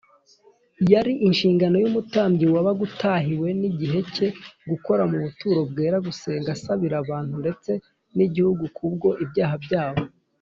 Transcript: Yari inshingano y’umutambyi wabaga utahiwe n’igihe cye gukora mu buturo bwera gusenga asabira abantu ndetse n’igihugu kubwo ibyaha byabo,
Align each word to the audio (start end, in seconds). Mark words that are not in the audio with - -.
Yari 0.91 1.11
inshingano 1.27 1.75
y’umutambyi 1.79 2.45
wabaga 2.53 2.81
utahiwe 2.87 3.47
n’igihe 3.59 3.99
cye 4.13 4.27
gukora 4.69 5.03
mu 5.11 5.17
buturo 5.23 5.59
bwera 5.71 5.97
gusenga 6.07 6.49
asabira 6.55 6.95
abantu 7.03 7.33
ndetse 7.43 7.71
n’igihugu 8.15 8.63
kubwo 8.77 9.09
ibyaha 9.25 9.55
byabo, 9.65 10.03